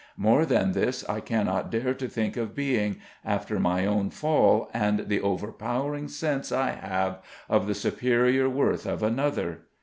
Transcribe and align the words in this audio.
More 0.17 0.47
than 0.47 0.71
this 0.71 1.07
I 1.07 1.19
cannot 1.19 1.69
dare 1.69 1.93
to 1.93 2.07
think 2.07 2.35
of 2.35 2.55
being, 2.55 2.95
after 3.23 3.59
my 3.59 3.85
own 3.85 4.09
fall 4.09 4.67
and 4.73 5.01
the 5.07 5.21
overpowering 5.21 6.07
sense 6.07 6.51
I 6.51 6.71
have 6.71 7.19
of 7.47 7.67
the 7.67 7.75
superior 7.75 8.49
worth 8.49 8.87
of 8.87 9.03
another. 9.03 9.65